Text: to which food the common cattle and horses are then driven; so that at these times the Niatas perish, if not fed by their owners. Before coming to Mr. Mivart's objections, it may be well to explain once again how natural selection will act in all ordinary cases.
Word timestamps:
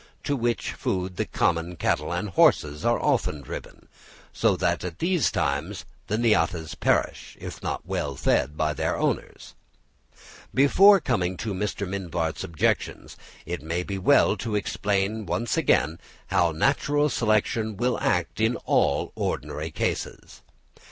to 0.23 0.35
which 0.35 0.71
food 0.73 1.15
the 1.15 1.27
common 1.27 1.75
cattle 1.75 2.11
and 2.11 2.29
horses 2.29 2.83
are 2.83 3.19
then 3.19 3.39
driven; 3.39 3.87
so 4.33 4.55
that 4.55 4.83
at 4.83 4.97
these 4.97 5.29
times 5.29 5.85
the 6.07 6.17
Niatas 6.17 6.73
perish, 6.73 7.37
if 7.39 7.61
not 7.61 7.83
fed 8.17 8.57
by 8.57 8.73
their 8.73 8.97
owners. 8.97 9.53
Before 10.55 10.99
coming 10.99 11.37
to 11.37 11.53
Mr. 11.53 11.87
Mivart's 11.87 12.43
objections, 12.43 13.15
it 13.45 13.61
may 13.61 13.83
be 13.83 13.99
well 13.99 14.35
to 14.37 14.55
explain 14.55 15.27
once 15.27 15.55
again 15.55 15.99
how 16.31 16.51
natural 16.51 17.07
selection 17.07 17.77
will 17.77 17.99
act 17.99 18.39
in 18.41 18.55
all 18.65 19.11
ordinary 19.15 19.69
cases. 19.69 20.41